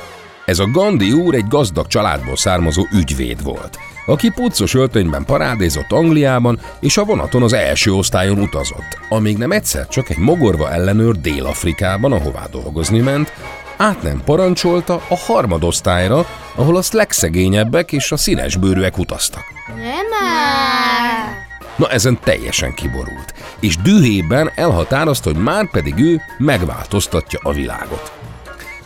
Ez 0.44 0.58
a 0.58 0.70
Gandhi 0.70 1.12
úr 1.12 1.34
egy 1.34 1.48
gazdag 1.48 1.86
családból 1.86 2.36
származó 2.36 2.86
ügyvéd 2.92 3.42
volt, 3.42 3.78
aki 4.06 4.30
puccos 4.30 4.74
öltönyben 4.74 5.24
parádézott 5.24 5.92
Angliában, 5.92 6.58
és 6.80 6.96
a 6.96 7.04
vonaton 7.04 7.42
az 7.42 7.52
első 7.52 7.92
osztályon 7.92 8.38
utazott, 8.38 8.98
amíg 9.08 9.36
nem 9.36 9.52
egyszer 9.52 9.88
csak 9.88 10.10
egy 10.10 10.18
mogorva 10.18 10.70
ellenőr 10.70 11.20
Dél-Afrikában, 11.20 12.12
ahová 12.12 12.46
dolgozni 12.50 12.98
ment, 12.98 13.32
át 13.76 14.02
nem 14.02 14.22
parancsolta 14.24 15.00
a 15.08 15.16
harmadosztályra, 15.16 16.26
ahol 16.54 16.76
a 16.76 16.82
legszegényebbek 16.92 17.92
és 17.92 18.12
a 18.12 18.16
színesbőrűek 18.16 18.98
utaztak. 18.98 19.44
Nem 19.66 20.06
már! 20.20 21.50
Na 21.76 21.88
ezen 21.88 22.18
teljesen 22.24 22.74
kiborult, 22.74 23.34
és 23.60 23.76
dühében 23.76 24.50
elhatározta, 24.54 25.30
hogy 25.32 25.42
már 25.42 25.70
pedig 25.70 25.98
ő 25.98 26.20
megváltoztatja 26.38 27.40
a 27.42 27.52
világot. 27.52 28.12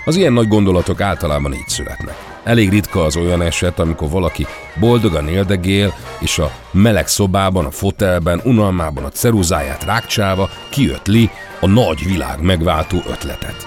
Az 0.05 0.17
ilyen 0.17 0.33
nagy 0.33 0.49
gondolatok 0.49 1.01
általában 1.01 1.55
így 1.55 1.69
születnek. 1.69 2.36
Elég 2.47 2.71
ritka 2.71 3.05
az 3.05 3.17
olyan 3.17 3.43
eset, 3.43 3.79
amikor 3.79 4.11
valaki 4.11 4.47
boldogan 4.81 5.29
éldegél, 5.29 5.95
és 6.19 6.39
a 6.39 6.51
meleg 6.71 7.09
szobában, 7.09 7.65
a 7.65 7.71
fotelben, 7.71 8.41
unalmában 8.45 9.05
a 9.05 9.09
ceruzáját 9.09 9.85
rákcsálva 9.85 10.51
kiötli 10.69 11.31
a 11.61 11.67
nagy 11.67 12.05
világ 12.05 12.41
megváltó 12.41 12.97
ötletet. 13.07 13.67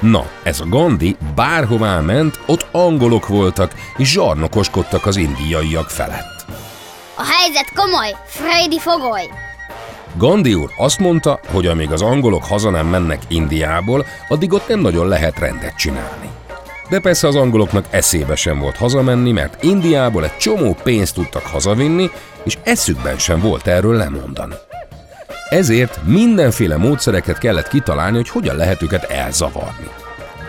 Na, 0.00 0.24
ez 0.42 0.60
a 0.60 0.68
Gandhi 0.68 1.16
bárhová 1.34 2.00
ment, 2.00 2.40
ott 2.46 2.66
angolok 2.72 3.26
voltak, 3.26 3.74
és 3.96 4.10
zsarnokoskodtak 4.10 5.06
az 5.06 5.16
indiaiak 5.16 5.90
felett. 5.90 6.44
A 7.16 7.24
helyzet 7.38 7.72
komoly, 7.74 8.14
Freddy 8.26 8.78
fogoly! 8.78 9.28
Gandhi 10.16 10.54
úr 10.54 10.70
azt 10.76 10.98
mondta, 10.98 11.40
hogy 11.52 11.66
amíg 11.66 11.92
az 11.92 12.02
angolok 12.02 12.44
haza 12.44 12.70
nem 12.70 12.86
mennek 12.86 13.22
Indiából, 13.28 14.06
addig 14.28 14.52
ott 14.52 14.68
nem 14.68 14.80
nagyon 14.80 15.08
lehet 15.08 15.38
rendet 15.38 15.76
csinálni. 15.76 16.28
De 16.94 17.00
persze 17.00 17.26
az 17.28 17.34
angoloknak 17.34 17.84
eszébe 17.90 18.34
sem 18.34 18.58
volt 18.58 18.76
hazamenni, 18.76 19.32
mert 19.32 19.62
Indiából 19.62 20.24
egy 20.24 20.36
csomó 20.36 20.76
pénzt 20.82 21.14
tudtak 21.14 21.42
hazavinni, 21.42 22.10
és 22.44 22.58
eszükben 22.62 23.18
sem 23.18 23.40
volt 23.40 23.66
erről 23.66 23.96
lemondani. 23.96 24.54
Ezért 25.48 26.00
mindenféle 26.04 26.76
módszereket 26.76 27.38
kellett 27.38 27.68
kitalálni, 27.68 28.16
hogy 28.16 28.28
hogyan 28.28 28.56
lehet 28.56 28.82
őket 28.82 29.02
elzavarni. 29.04 29.88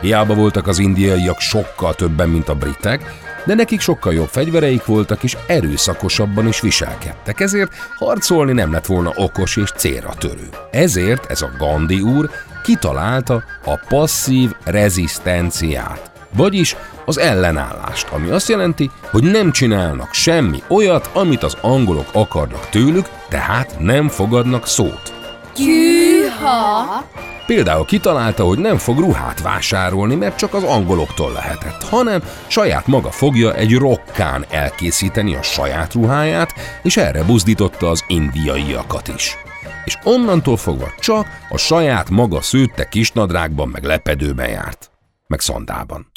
Hiába 0.02 0.34
voltak 0.34 0.68
az 0.68 0.80
indiaiak 0.80 1.40
sokkal 1.40 1.94
többen, 1.94 2.30
mint 2.30 2.50
a 2.50 2.56
britek, 2.56 3.14
de 3.46 3.54
nekik 3.54 3.80
sokkal 3.80 4.14
jobb 4.14 4.30
fegyvereik 4.30 4.86
voltak, 4.86 5.24
és 5.24 5.38
erőszakosabban 5.48 6.48
is 6.48 6.60
viselkedtek, 6.60 7.40
ezért 7.40 7.74
harcolni 7.98 8.54
nem 8.54 8.72
lett 8.72 8.86
volna 8.86 9.12
okos 9.16 9.56
és 9.56 9.72
célra 9.72 10.14
törő. 10.18 10.50
Ezért 10.72 11.32
ez 11.32 11.42
a 11.42 11.52
Gandhi 11.58 12.00
úr 12.02 12.30
kitalálta 12.64 13.44
a 13.66 13.80
passzív 13.88 14.52
rezisztenciát, 14.64 16.14
vagyis 16.36 16.76
az 17.06 17.18
ellenállást, 17.18 18.08
ami 18.12 18.30
azt 18.30 18.50
jelenti, 18.50 18.92
hogy 19.12 19.24
nem 19.24 19.52
csinálnak 19.52 20.14
semmi 20.14 20.64
olyat, 20.68 21.10
amit 21.14 21.44
az 21.44 21.58
angolok 21.62 22.08
akarnak 22.14 22.70
tőlük, 22.70 23.10
tehát 23.30 23.76
nem 23.80 24.08
fogadnak 24.08 24.68
szót. 24.68 25.14
Gyűha! 25.56 27.04
Például 27.46 27.86
kitalálta, 27.86 28.44
hogy 28.44 28.60
nem 28.60 28.78
fog 28.78 29.00
ruhát 29.00 29.42
vásárolni, 29.42 30.16
mert 30.16 30.38
csak 30.38 30.54
az 30.54 30.64
angoloktól 30.64 31.32
lehetett, 31.32 31.84
hanem 31.84 32.22
saját 32.48 32.88
maga 32.88 33.12
fogja 33.12 33.54
egy 33.56 33.76
rokkán 33.76 34.46
elkészíteni 34.50 35.36
a 35.36 35.42
saját 35.42 35.94
ruháját, 35.94 36.54
és 36.84 36.98
erre 36.98 37.24
buzdította 37.24 37.90
az 37.90 38.04
indiaiakat 38.08 39.08
is. 39.08 39.38
És 39.86 39.98
onnantól 40.04 40.58
fogva 40.58 40.94
csak 41.00 41.28
a 41.50 41.58
saját 41.58 42.10
maga 42.10 42.42
szőtte 42.42 42.88
kisnadrágban 42.88 43.68
meg 43.68 43.84
lepedőben 43.84 44.50
járt, 44.50 44.92
meg 45.28 45.40
szandában. 45.40 46.12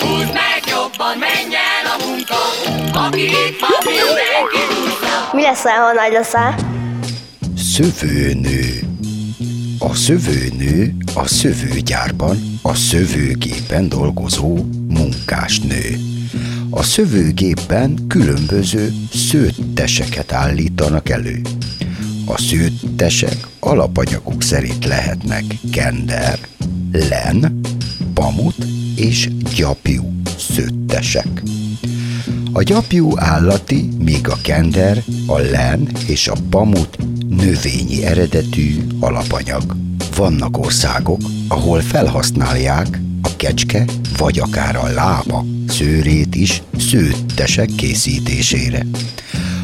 Húzd 0.00 0.32
meg 0.32 0.62
jobban, 0.66 1.18
menj 1.18 1.54
el 1.54 1.86
a 1.92 2.06
munka, 2.06 2.36
aki 3.06 3.22
itt 3.22 3.60
van, 3.60 3.70
mindenki 3.84 4.74
húzza. 4.74 5.30
Mi 5.32 5.42
lesz, 5.42 5.62
ha 5.62 5.92
nagy 5.92 6.12
leszel? 6.12 6.54
Szövőnő. 7.56 8.80
A 9.78 9.94
szövőnő 9.94 10.94
a 11.14 11.26
szövőgyárban, 11.26 12.58
a 12.62 12.74
szövőgépen 12.74 13.88
dolgozó 13.88 14.56
munkásnő. 14.88 15.98
A 16.70 16.82
szövőgépben 16.82 18.06
különböző 18.08 18.92
szőtteseket 19.12 20.32
állítanak 20.32 21.08
elő. 21.08 21.40
A 22.26 22.38
szőttesek 22.38 23.46
alapanyaguk 23.60 24.42
szerint 24.42 24.84
lehetnek 24.84 25.44
kender, 25.72 26.38
len, 26.92 27.60
pamut 28.18 28.66
és 28.96 29.28
gyapjú 29.54 30.12
szőttesek. 30.38 31.42
A 32.52 32.62
gyapjú 32.62 33.12
állati, 33.16 33.88
míg 33.98 34.28
a 34.28 34.38
kender, 34.42 35.02
a 35.26 35.38
len 35.38 35.88
és 36.06 36.28
a 36.28 36.36
pamut 36.50 36.98
növényi 37.28 38.04
eredetű 38.04 38.76
alapanyag. 39.00 39.76
Vannak 40.16 40.58
országok, 40.58 41.20
ahol 41.48 41.80
felhasználják 41.80 43.00
a 43.22 43.36
kecske 43.36 43.84
vagy 44.16 44.38
akár 44.38 44.76
a 44.76 44.92
lába 44.92 45.44
szőrét 45.68 46.34
is 46.34 46.62
szőttesek 46.78 47.68
készítésére. 47.76 48.86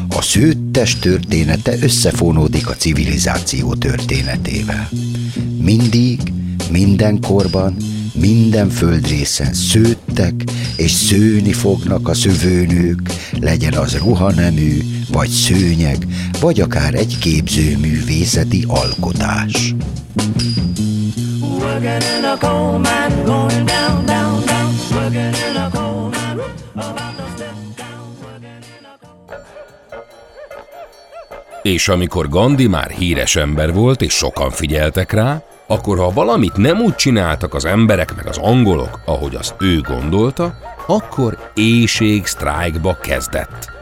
A 0.09 0.21
szőttes 0.21 0.99
története 0.99 1.77
összefonódik 1.81 2.69
a 2.69 2.75
civilizáció 2.75 3.73
történetével. 3.73 4.89
Mindig, 5.57 6.19
mindenkorban, 6.71 7.75
minden 8.25 8.69
földrészen 8.69 9.53
szőttek 9.53 10.33
és 10.77 10.91
szőni 10.91 11.53
fognak 11.53 12.07
a 12.07 12.13
szövőnők, 12.13 12.99
legyen 13.39 13.73
az 13.73 13.97
ruhanemű, 13.97 14.79
vagy 15.11 15.29
szőnyeg, 15.29 15.97
vagy 16.39 16.61
akár 16.61 16.93
egy 16.93 17.17
képzőművészeti 17.17 18.65
alkotás. 18.67 19.73
És 31.61 31.87
amikor 31.87 32.29
Gandhi 32.29 32.67
már 32.67 32.89
híres 32.89 33.35
ember 33.35 33.73
volt, 33.73 34.01
és 34.01 34.13
sokan 34.13 34.51
figyeltek 34.51 35.11
rá, 35.11 35.43
akkor 35.67 35.97
ha 35.97 36.11
valamit 36.11 36.57
nem 36.57 36.79
úgy 36.79 36.95
csináltak 36.95 37.53
az 37.53 37.65
emberek 37.65 38.15
meg 38.15 38.27
az 38.27 38.37
angolok, 38.37 38.99
ahogy 39.05 39.35
azt 39.35 39.55
ő 39.59 39.81
gondolta, 39.81 40.57
akkor 40.87 41.51
éjségsztrájkba 41.53 42.97
kezdett. 43.01 43.73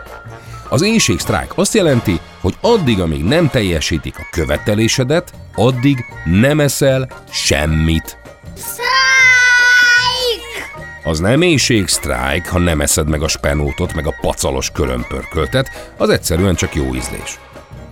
Az 0.70 0.82
éjségsztrájk 0.82 1.52
azt 1.56 1.74
jelenti, 1.74 2.20
hogy 2.42 2.58
addig, 2.62 3.02
amíg 3.02 3.24
nem 3.24 3.50
teljesítik 3.50 4.18
a 4.18 4.28
követelésedet, 4.32 5.34
addig 5.56 6.06
nem 6.26 6.60
eszel 6.60 7.08
semmit. 7.30 8.18
Az 11.04 11.20
nem 11.20 11.42
éjségsztrájk, 11.42 12.48
ha 12.48 12.60
nem 12.60 12.82
eszed 12.82 13.10
meg 13.10 13.22
a 13.22 13.28
spenótot, 13.28 13.94
meg 13.94 14.08
a 14.08 14.16
pacalos 14.22 14.72
körömpörköltet, 14.72 15.94
az 15.98 16.10
egyszerűen 16.10 16.56
csak 16.56 16.76
jó 16.76 16.96
ízlés. 16.96 17.40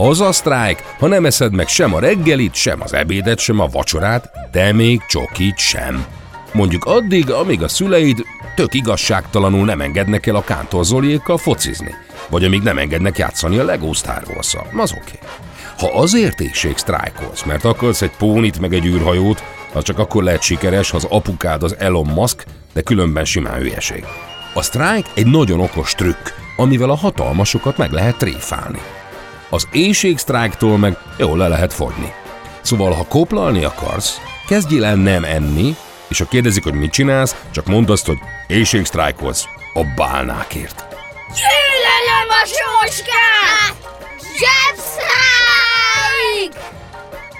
Az 0.04 0.22
a 0.22 0.32
sztrájk, 0.32 0.84
ha 1.00 1.08
nem 1.08 1.26
eszed 1.26 1.54
meg 1.54 1.68
sem 1.68 1.94
a 1.94 2.00
reggelit, 2.00 2.54
sem 2.54 2.82
az 2.82 2.94
ebédet, 2.94 3.40
sem 3.40 3.60
a 3.60 3.68
vacsorát, 3.68 4.32
de 4.52 4.74
még 4.74 5.02
csokit 5.08 5.58
sem. 5.58 6.06
Mondjuk 6.54 6.86
addig, 6.86 7.32
amíg 7.32 7.64
a 7.64 7.68
szüleid 7.68 8.26
tök 8.56 8.74
igazságtalanul 8.74 9.66
nem 9.66 9.82
engednek 9.82 10.28
el 10.28 10.36
a 10.36 10.44
Kántor 10.44 10.86
Zoliékkal 10.86 11.38
focizni, 11.38 11.94
vagy 12.30 12.44
amíg 12.44 12.62
nem 12.62 12.78
engednek 12.78 13.18
játszani 13.18 13.58
a 13.58 13.64
Lego 13.64 13.94
Star 13.94 14.24
wars 14.34 14.56
az 14.78 14.92
oké. 14.92 15.02
Okay. 15.02 15.30
Ha 15.78 16.00
azért 16.02 16.40
éjség 16.40 16.78
sztrájkolsz, 16.78 17.44
mert 17.44 17.66
akarsz 17.66 18.02
egy 18.02 18.16
pónit 18.18 18.60
meg 18.60 18.74
egy 18.74 18.86
űrhajót, 18.86 19.44
az 19.74 19.84
csak 19.84 20.00
akkor 20.00 20.24
lehet 20.24 20.42
sikeres, 20.42 20.90
ha 20.90 20.98
az 20.98 21.08
apukád 21.10 21.64
az 21.64 21.76
Elon 21.80 22.08
Musk, 22.08 22.46
de 22.74 22.82
különben 22.82 23.26
simán 23.26 23.60
hülyeség. 23.60 24.06
A 24.54 24.62
sztrájk 24.62 25.06
egy 25.14 25.28
nagyon 25.28 25.60
okos 25.60 25.96
trükk, 25.96 26.28
amivel 26.58 26.90
a 26.90 26.96
hatalmasokat 26.96 27.78
meg 27.78 27.92
lehet 27.92 28.18
tréfálni. 28.18 28.80
Az 29.54 29.68
éjségsztrájktól 29.72 30.78
meg 30.78 30.98
jól 31.18 31.38
le 31.38 31.48
lehet 31.48 31.74
fogyni. 31.74 32.14
Szóval, 32.62 32.92
ha 32.92 33.06
koplalni 33.08 33.64
akarsz, 33.64 34.18
kezdjél 34.48 34.86
el 34.86 34.96
nem 34.96 35.24
enni, 35.24 35.76
és 36.08 36.18
ha 36.18 36.26
kérdezik, 36.26 36.64
hogy 36.64 36.74
mit 36.74 36.92
csinálsz, 36.92 37.36
csak 37.52 37.66
mondd 37.66 37.92
azt, 37.92 38.06
hogy 38.06 38.18
éjségsztrájkolsz 38.48 39.46
a 39.74 39.84
bálnákért. 39.96 40.86
Gyűlölöm 41.28 42.30
a 42.30 42.46
sóskát! 42.46 43.32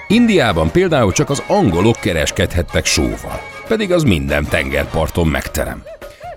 Indiában 0.08 0.72
például 0.72 1.12
csak 1.12 1.30
az 1.30 1.44
angolok 1.48 2.00
kereskedhettek 2.00 2.86
sóval, 2.86 3.42
pedig 3.68 3.92
az 3.92 4.04
minden 4.04 4.46
tengerparton 4.46 5.28
megterem. 5.28 5.84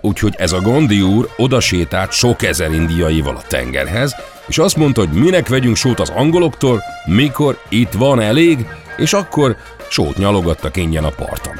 Úgyhogy 0.01 0.35
ez 0.37 0.51
a 0.51 0.61
Gondi 0.61 1.01
úr 1.01 1.29
odasétált 1.37 2.11
sok 2.11 2.43
ezer 2.43 2.71
indiaival 2.71 3.35
a 3.35 3.47
tengerhez, 3.47 4.15
és 4.47 4.57
azt 4.57 4.77
mondta, 4.77 5.01
hogy 5.01 5.11
minek 5.11 5.47
vegyünk 5.47 5.75
sót 5.75 5.99
az 5.99 6.09
angoloktól, 6.09 6.83
mikor 7.05 7.59
itt 7.69 7.91
van 7.91 8.19
elég, 8.19 8.67
és 8.97 9.13
akkor 9.13 9.55
sót 9.89 10.17
nyalogattak 10.17 10.77
ingyen 10.77 11.03
a 11.03 11.09
parton. 11.09 11.59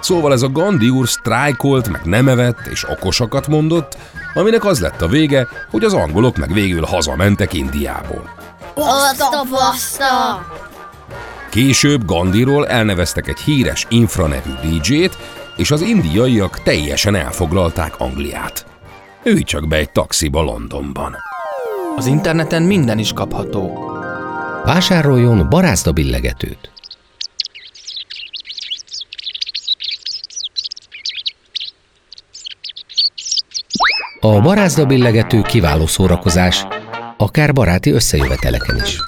Szóval 0.00 0.32
ez 0.32 0.42
a 0.42 0.48
Gandhi 0.48 0.88
úr 0.88 1.08
sztrájkolt, 1.08 1.88
meg 1.88 2.04
nem 2.04 2.28
evett, 2.28 2.66
és 2.70 2.88
okosakat 2.88 3.48
mondott, 3.48 3.96
aminek 4.34 4.64
az 4.64 4.80
lett 4.80 5.02
a 5.02 5.08
vége, 5.08 5.48
hogy 5.70 5.84
az 5.84 5.92
angolok 5.92 6.36
meg 6.36 6.52
végül 6.52 6.84
hazamentek 6.84 7.52
Indiából. 7.52 8.30
Baszta, 8.74 9.44
baszta! 9.50 10.46
Később 11.50 12.04
Gandhiról 12.04 12.66
elneveztek 12.66 13.28
egy 13.28 13.38
híres 13.38 13.86
infra 13.88 14.26
nevű 14.26 14.50
DJ-t, 14.62 15.18
és 15.56 15.70
az 15.70 15.80
indiaiak 15.80 16.62
teljesen 16.62 17.14
elfoglalták 17.14 18.00
Angliát. 18.00 18.66
Ülj 19.22 19.42
csak 19.42 19.68
be 19.68 19.76
egy 19.76 19.90
taxiba 19.90 20.42
Londonban. 20.42 21.16
Az 21.96 22.06
interneten 22.06 22.62
minden 22.62 22.98
is 22.98 23.12
kapható. 23.12 23.90
Vásároljon 24.64 25.48
barázda 25.50 25.92
billegetőt. 25.92 26.70
A 34.20 34.40
barázda 34.40 34.86
billegető 34.86 35.42
kiváló 35.42 35.86
szórakozás, 35.86 36.66
akár 37.16 37.52
baráti 37.52 37.90
összejöveteleken 37.90 38.76
is. 38.84 38.98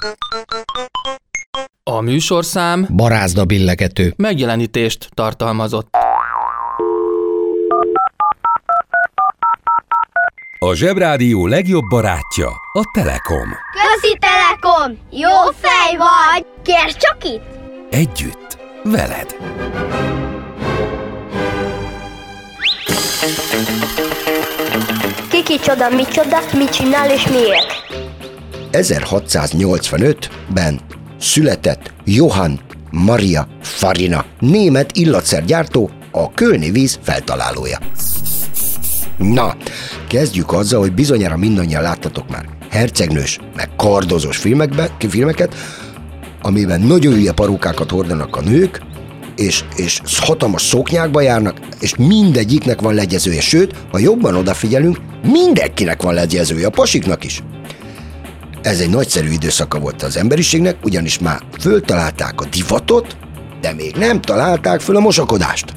A 1.83 1.91
A 1.91 2.01
műsorszám 2.01 2.87
Barázda 2.95 3.45
billegető. 3.45 4.13
megjelenítést 4.17 5.09
tartalmazott. 5.13 5.97
A 10.59 10.73
Zsebrádió 10.73 11.47
legjobb 11.47 11.83
barátja 11.89 12.47
a 12.73 12.81
Telekom. 12.93 13.49
Közi 13.71 14.17
Telekom! 14.19 14.97
Jó 15.11 15.51
fej 15.59 15.97
vagy! 15.97 16.45
Kérd 16.63 16.95
csak 16.97 17.17
itt! 17.23 17.43
Együtt, 17.89 18.57
veled. 18.83 19.35
Kiki 25.29 25.59
csoda, 25.59 25.89
mi 25.89 26.03
csoda, 26.03 26.37
mit 26.53 26.69
csinál 26.69 27.11
és 27.11 27.27
miért? 27.27 27.85
1685-ben 28.71 30.79
született 31.19 31.91
Johann 32.03 32.59
Maria 32.91 33.47
Farina, 33.61 34.25
német 34.39 34.95
illatszergyártó, 34.95 35.89
a 36.11 36.31
kölni 36.31 36.71
víz 36.71 36.99
feltalálója. 37.03 37.77
Na, 39.17 39.55
kezdjük 40.07 40.53
azzal, 40.53 40.79
hogy 40.79 40.93
bizonyára 40.93 41.37
mindannyian 41.37 41.81
láttatok 41.81 42.29
már 42.29 42.45
hercegnős, 42.69 43.39
meg 43.55 43.69
kardozós 43.75 44.37
filmekbe, 44.37 44.95
filmeket, 45.09 45.55
amiben 46.41 46.81
nagyon 46.81 47.13
hülye 47.13 47.31
parókákat 47.31 47.91
hordanak 47.91 48.35
a 48.35 48.41
nők, 48.41 48.81
és, 49.35 49.63
és 49.75 50.01
hatalmas 50.19 50.61
szoknyákba 50.61 51.21
járnak, 51.21 51.59
és 51.79 51.95
mindegyiknek 51.95 52.81
van 52.81 52.93
legyezője. 52.93 53.41
Sőt, 53.41 53.75
ha 53.91 53.99
jobban 53.99 54.35
odafigyelünk, 54.35 54.97
mindenkinek 55.23 56.01
van 56.01 56.13
legyezője, 56.13 56.67
a 56.67 56.69
pasiknak 56.69 57.23
is. 57.23 57.43
Ez 58.61 58.79
egy 58.79 58.89
nagyszerű 58.89 59.29
időszaka 59.29 59.79
volt 59.79 60.03
az 60.03 60.17
emberiségnek, 60.17 60.75
ugyanis 60.83 61.19
már 61.19 61.41
föltalálták 61.59 62.41
a 62.41 62.45
divatot, 62.45 63.17
de 63.61 63.73
még 63.73 63.95
nem 63.95 64.21
találták 64.21 64.79
föl 64.79 64.95
a 64.95 64.99
mosakodást. 64.99 65.73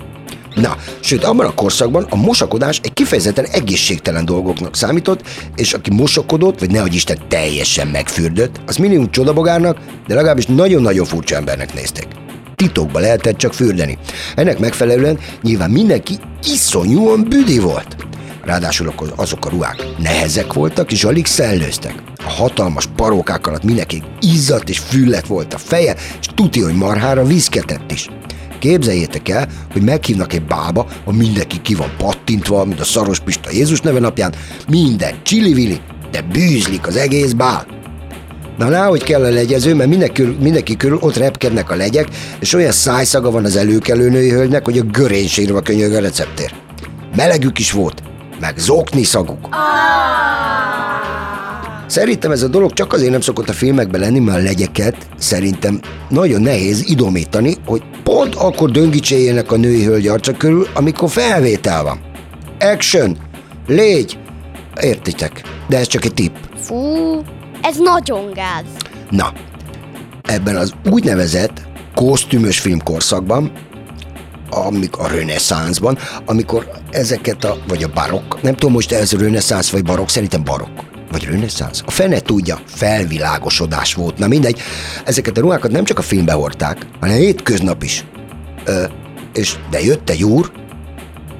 Na, 0.55 0.77
sőt, 1.01 1.25
abban 1.25 1.47
a 1.47 1.55
korszakban 1.55 2.07
a 2.11 2.17
mosakodás 2.17 2.81
egy 2.83 2.93
kifejezetten 2.93 3.45
egészségtelen 3.45 4.25
dolgoknak 4.25 4.77
számított, 4.77 5.23
és 5.55 5.73
aki 5.73 5.91
mosakodott, 5.91 6.59
vagy 6.59 6.71
nehogy 6.71 6.95
Isten 6.95 7.19
teljesen 7.29 7.87
megfürdött, 7.87 8.61
az 8.67 8.77
minimum 8.77 9.11
csodabogárnak, 9.11 9.79
de 10.07 10.15
legalábbis 10.15 10.47
nagyon-nagyon 10.47 11.05
furcsa 11.05 11.37
embernek 11.37 11.75
nézték. 11.75 12.07
Titokba 12.55 12.99
lehetett 12.99 13.37
csak 13.37 13.55
fürdeni. 13.55 13.99
Ennek 14.35 14.59
megfelelően 14.59 15.19
nyilván 15.43 15.71
mindenki 15.71 16.19
iszonyúan 16.43 17.27
büdi 17.29 17.59
volt. 17.59 17.97
Ráadásul 18.45 18.93
azok 19.17 19.47
a 19.47 19.49
ruhák 19.49 19.87
nehezek 19.99 20.53
voltak, 20.53 20.93
és 20.93 21.05
alig 21.05 21.27
szellőztek. 21.27 21.95
A 22.17 22.31
hatalmas 22.31 22.87
parókák 22.97 23.47
alatt 23.47 23.63
mindenki 23.63 24.03
izzadt 24.21 24.69
és 24.69 24.79
füllet 24.79 25.27
volt 25.27 25.55
a 25.55 25.59
feje, 25.59 25.97
és 26.21 26.27
tuti, 26.35 26.61
hogy 26.61 26.75
marhára 26.75 27.25
viszketett 27.25 27.93
is. 27.93 28.09
Képzeljétek 28.61 29.29
el, 29.29 29.49
hogy 29.73 29.83
meghívnak 29.83 30.33
egy 30.33 30.43
bába, 30.43 30.87
ha 31.05 31.13
mindenki 31.13 31.61
ki 31.61 31.75
van 31.75 31.91
pattintva, 31.99 32.65
mint 32.65 32.81
a 32.81 32.85
szaros 32.85 33.21
Pista 33.21 33.51
Jézus 33.51 33.81
neve 33.81 33.99
napján, 33.99 34.35
minden 34.69 35.15
csili 35.23 35.81
de 36.11 36.23
bűzlik 36.23 36.87
az 36.87 36.97
egész 36.97 37.33
bál. 37.33 37.67
Na 38.59 38.69
rá, 38.69 38.87
hogy 38.87 39.03
kell 39.03 39.25
a 39.25 39.29
legyező, 39.29 39.75
mert 39.75 39.89
mindenki, 39.89 40.23
mindenki 40.23 40.77
körül 40.77 40.99
ott 41.01 41.17
repkednek 41.17 41.71
a 41.71 41.75
legyek, 41.75 42.09
és 42.41 42.55
olyan 42.55 42.73
szájszaga 42.73 43.31
van 43.31 43.45
az 43.45 43.57
előkelő 43.57 44.11
női 44.11 44.31
hölgynek, 44.31 44.65
hogy 44.65 44.79
a 44.79 45.09
sírva 45.27 45.61
könyög 45.61 45.93
a 45.93 46.01
receptér. 46.01 46.53
Melegük 47.17 47.59
is 47.59 47.73
volt, 47.73 48.03
meg 48.41 48.59
zokni 48.59 49.03
szaguk. 49.03 49.49
Szerintem 51.91 52.31
ez 52.31 52.43
a 52.43 52.49
dolog 52.49 52.73
csak 52.73 52.93
azért 52.93 53.11
nem 53.11 53.21
szokott 53.21 53.49
a 53.49 53.53
filmekben 53.53 54.01
lenni, 54.01 54.19
mert 54.19 54.39
a 54.39 54.43
legyeket 54.43 54.97
szerintem 55.19 55.81
nagyon 56.09 56.41
nehéz 56.41 56.89
idomítani, 56.89 57.55
hogy 57.67 57.83
pont 58.03 58.35
akkor 58.35 58.71
döngicséjének 58.71 59.53
a 59.53 59.57
női 59.57 59.85
hölgy 59.85 60.07
arca 60.07 60.33
körül, 60.33 60.67
amikor 60.75 61.11
felvétel 61.11 61.83
van. 61.83 62.01
Action! 62.59 63.17
Légy! 63.67 64.19
Értitek, 64.81 65.43
de 65.69 65.79
ez 65.79 65.87
csak 65.87 66.05
egy 66.05 66.15
tipp. 66.15 66.35
Fú, 66.57 66.77
ez 67.63 67.77
nagyon 67.79 68.33
gáz. 68.33 68.65
Na, 69.11 69.33
ebben 70.23 70.57
az 70.57 70.73
úgynevezett 70.91 71.63
kosztümös 71.95 72.59
filmkorszakban, 72.59 73.53
amik 74.51 74.97
a 74.97 75.07
reneszánszban, 75.09 75.99
amikor 76.25 76.71
ezeket 76.91 77.45
a, 77.45 77.57
vagy 77.69 77.83
a 77.83 77.91
barokk, 77.95 78.43
nem 78.43 78.55
tudom 78.55 78.73
most 78.73 78.93
ez 78.93 79.13
reneszánsz 79.13 79.71
vagy 79.71 79.83
barokk, 79.85 80.09
szerintem 80.09 80.45
barokk, 80.45 80.79
vagy 81.11 81.25
reneszánsz. 81.25 81.83
A 81.87 81.91
fene 81.91 82.21
tudja, 82.21 82.59
felvilágosodás 82.67 83.95
volt. 83.95 84.19
Na 84.19 84.27
mindegy, 84.27 84.61
ezeket 85.05 85.39
a 85.39 85.41
ruhákat 85.41 85.71
nem 85.71 85.85
csak 85.85 85.99
a 85.99 86.03
filmbe 86.03 86.33
hordták, 86.33 86.87
hanem 87.01 87.17
hétköznap 87.17 87.83
is. 87.83 88.05
Ö, 88.65 88.85
és 89.33 89.57
de 89.71 89.81
jött 89.81 90.11
egy 90.11 90.25
úr, 90.25 90.53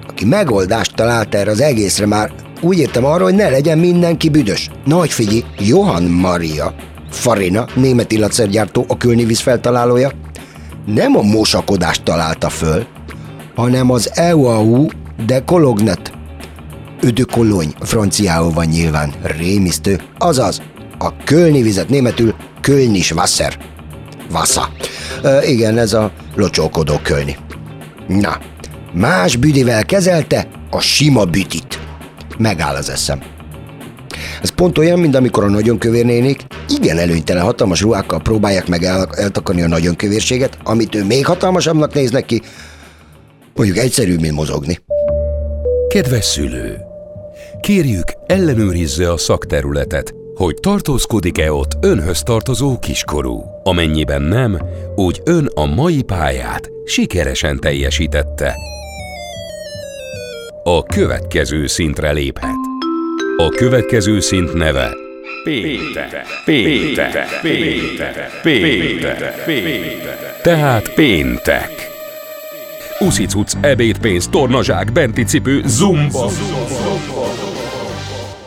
aki 0.09 0.25
megoldást 0.25 0.95
talált 0.95 1.35
erre 1.35 1.51
az 1.51 1.61
egészre 1.61 2.07
már 2.07 2.33
úgy 2.61 2.79
értem 2.79 3.05
arra, 3.05 3.25
hogy 3.25 3.35
ne 3.35 3.49
legyen 3.49 3.79
mindenki 3.79 4.29
büdös. 4.29 4.71
Nagy 4.85 5.11
figyelj, 5.11 5.45
Johann 5.59 6.05
Maria 6.05 6.75
Farina, 7.11 7.67
német 7.75 8.13
illatszergyártó, 8.13 8.85
a 8.89 8.97
kölnivíz 8.97 9.41
feltalálója, 9.41 10.11
nem 10.87 11.17
a 11.17 11.23
mosakodást 11.23 12.03
találta 12.03 12.49
föl, 12.49 12.87
hanem 13.55 13.91
az 13.91 14.11
EUAU 14.15 14.87
de 15.27 15.45
Colognet. 15.45 16.13
Ödökolony, 17.03 17.75
franciául 17.81 18.53
van 18.53 18.67
nyilván, 18.67 19.13
rémisztő, 19.23 20.01
azaz 20.19 20.63
a 20.99 21.17
kölni 21.25 21.63
vizet 21.63 21.89
németül 21.89 22.35
kölnis 22.61 23.11
Wasser. 23.13 23.59
Vassa. 24.31 24.69
E, 25.23 25.45
igen, 25.47 25.79
ez 25.79 25.93
a 25.93 26.13
locsókodó 26.35 26.99
kölni. 27.03 27.37
Na, 28.07 28.39
más 28.93 29.37
büdivel 29.37 29.85
kezelte 29.85 30.49
a 30.71 30.81
sima 30.81 31.25
bütit. 31.25 31.79
Megáll 32.39 32.75
az 32.75 32.91
eszem. 32.91 33.23
Ez 34.43 34.51
pont 34.51 34.79
olyan, 34.79 34.99
mint 34.99 35.15
amikor 35.15 35.45
a 35.45 35.49
nagyon 35.49 35.79
kövér 35.79 36.37
igen 36.69 36.99
előnytelen 36.99 37.43
hatalmas 37.43 37.81
ruhákkal 37.81 38.21
próbálják 38.21 38.69
meg 38.69 38.83
el, 38.83 39.09
eltakarni 39.17 39.63
a 39.63 39.69
nagyon 39.69 39.97
kövérséget, 39.97 40.59
amit 40.65 40.95
ő 40.95 41.05
még 41.05 41.27
hatalmasabbnak 41.27 41.95
néz 41.95 42.11
neki, 42.11 42.43
mondjuk 43.55 43.79
egyszerű, 43.79 44.17
mint 44.19 44.35
mozogni. 44.35 44.79
Kedves 45.89 46.25
szülő! 46.25 46.90
Kérjük, 47.61 48.13
ellenőrizze 48.27 49.13
a 49.13 49.17
szakterületet, 49.17 50.15
hogy 50.35 50.55
tartózkodik-e 50.55 51.53
ott 51.53 51.77
önhöz 51.81 52.23
tartozó 52.23 52.79
kiskorú. 52.79 53.45
Amennyiben 53.63 54.23
nem, 54.23 54.59
úgy 54.95 55.21
ön 55.25 55.49
a 55.55 55.67
mai 55.67 56.03
pályát 56.03 56.71
sikeresen 56.85 57.59
teljesítette. 57.59 58.55
A 60.63 60.83
következő 60.83 61.67
szintre 61.67 62.13
léphet. 62.13 62.57
A 63.37 63.49
következő 63.49 64.21
szint 64.21 64.53
neve 64.53 64.95
Péntek, 65.45 66.27
péntek, 66.45 67.41
péntek, 67.43 68.41
péntek, 68.43 69.45
péntek. 69.45 70.41
Tehát 70.43 70.95
péntek. 70.95 71.91
Uszicuc, 72.99 73.53
ebédpénz, 73.61 74.29
tornazsák, 74.29 74.93
benti 74.93 75.25
cipő, 75.25 75.63
zumba. 75.67 76.31